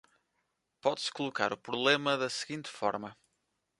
Pode-se 0.83 1.11
colocar 1.11 1.53
o 1.53 1.57
problema 1.57 2.17
da 2.17 2.27
seguinte 2.27 2.67
forma 2.71 3.15